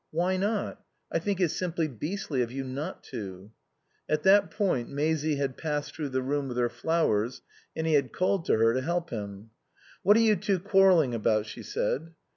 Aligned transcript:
"Why 0.09 0.35
not? 0.35 0.83
I 1.11 1.19
think 1.19 1.39
it's 1.39 1.55
simply 1.55 1.87
beastly 1.87 2.41
of 2.41 2.51
you 2.51 2.63
not 2.63 3.03
to." 3.13 3.51
At 4.09 4.23
that 4.23 4.49
point 4.49 4.89
Maisie 4.89 5.35
had 5.35 5.57
passed 5.57 5.93
through 5.93 6.09
the 6.09 6.23
room 6.23 6.47
with 6.47 6.57
her 6.57 6.69
flowers 6.69 7.43
and 7.75 7.85
he 7.85 7.93
had 7.93 8.11
called 8.11 8.45
to 8.45 8.53
her 8.57 8.73
to 8.73 8.81
help 8.81 9.11
him. 9.11 9.51
"What 10.01 10.17
are 10.17 10.21
you 10.21 10.35
two 10.37 10.57
quarrelling 10.57 11.13
about?" 11.13 11.45
she 11.45 11.61
said. 11.61 12.15